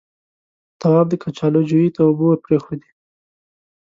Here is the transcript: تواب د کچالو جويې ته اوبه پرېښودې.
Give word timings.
تواب 0.79 1.07
د 1.09 1.13
کچالو 1.23 1.61
جويې 1.69 1.89
ته 1.95 2.01
اوبه 2.07 2.29
پرېښودې. 2.45 2.89